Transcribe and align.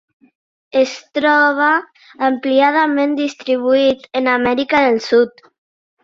Es 0.79 0.93
troba 1.17 1.67
àmpliament 2.27 3.13
distribuït 3.19 4.07
en 4.21 4.31
Amèrica 4.37 4.81
del 4.87 4.97
Sud. 5.09 5.45